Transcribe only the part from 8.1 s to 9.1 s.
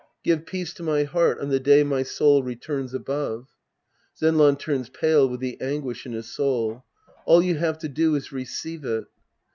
is receive it.